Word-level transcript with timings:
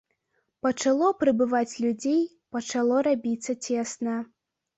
Пачало 0.67 1.09
прыбываць 1.23 1.79
людзей, 1.83 2.21
пачало 2.57 2.97
рабіцца 3.11 3.57
цесна. 3.69 4.17